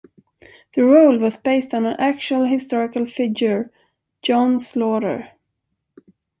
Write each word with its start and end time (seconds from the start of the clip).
The 0.73 0.83
role 0.83 1.19
was 1.19 1.37
based 1.37 1.75
on 1.75 1.85
actual 1.85 2.45
historical 2.45 3.05
figure 3.05 3.69
John 4.23 4.59
Slaughter. 4.59 5.29